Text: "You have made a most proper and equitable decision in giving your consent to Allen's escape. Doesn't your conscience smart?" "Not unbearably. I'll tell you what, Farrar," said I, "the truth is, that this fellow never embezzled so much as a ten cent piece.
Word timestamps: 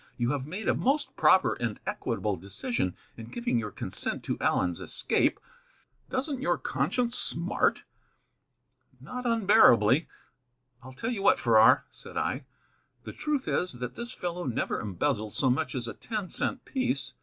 "You 0.17 0.31
have 0.31 0.47
made 0.47 0.67
a 0.67 0.73
most 0.73 1.15
proper 1.15 1.53
and 1.59 1.79
equitable 1.85 2.35
decision 2.35 2.95
in 3.17 3.27
giving 3.29 3.59
your 3.59 3.69
consent 3.69 4.23
to 4.23 4.37
Allen's 4.39 4.81
escape. 4.81 5.39
Doesn't 6.09 6.41
your 6.41 6.57
conscience 6.57 7.15
smart?" 7.19 7.83
"Not 8.99 9.27
unbearably. 9.27 10.07
I'll 10.81 10.93
tell 10.93 11.11
you 11.11 11.21
what, 11.21 11.39
Farrar," 11.39 11.85
said 11.91 12.17
I, 12.17 12.45
"the 13.03 13.13
truth 13.13 13.47
is, 13.47 13.73
that 13.73 13.93
this 13.93 14.11
fellow 14.11 14.43
never 14.43 14.79
embezzled 14.79 15.35
so 15.35 15.51
much 15.51 15.75
as 15.75 15.87
a 15.87 15.93
ten 15.93 16.29
cent 16.29 16.65
piece. 16.65 17.13